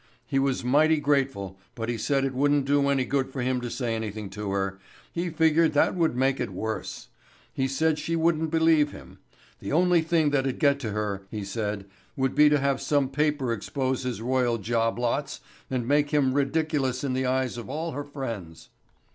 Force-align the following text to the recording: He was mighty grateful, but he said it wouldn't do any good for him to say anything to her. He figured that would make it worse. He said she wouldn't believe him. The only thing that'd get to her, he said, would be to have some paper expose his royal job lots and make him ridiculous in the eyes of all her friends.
He 0.25 0.39
was 0.39 0.63
mighty 0.63 0.99
grateful, 0.99 1.59
but 1.75 1.87
he 1.87 1.95
said 1.95 2.25
it 2.25 2.33
wouldn't 2.33 2.65
do 2.65 2.89
any 2.89 3.05
good 3.05 3.29
for 3.31 3.43
him 3.43 3.61
to 3.61 3.69
say 3.69 3.93
anything 3.95 4.31
to 4.31 4.49
her. 4.49 4.79
He 5.11 5.29
figured 5.29 5.73
that 5.73 5.93
would 5.93 6.15
make 6.15 6.39
it 6.39 6.49
worse. 6.49 7.09
He 7.53 7.67
said 7.67 7.99
she 7.99 8.15
wouldn't 8.15 8.49
believe 8.49 8.91
him. 8.93 9.19
The 9.59 9.71
only 9.71 10.01
thing 10.01 10.31
that'd 10.31 10.57
get 10.57 10.79
to 10.79 10.91
her, 10.93 11.21
he 11.29 11.43
said, 11.45 11.85
would 12.17 12.33
be 12.33 12.49
to 12.49 12.57
have 12.57 12.81
some 12.81 13.09
paper 13.09 13.53
expose 13.53 14.01
his 14.01 14.23
royal 14.23 14.57
job 14.57 14.97
lots 14.97 15.39
and 15.69 15.87
make 15.87 16.09
him 16.09 16.33
ridiculous 16.33 17.03
in 17.03 17.13
the 17.13 17.27
eyes 17.27 17.55
of 17.55 17.69
all 17.69 17.91
her 17.91 18.03
friends. 18.03 18.69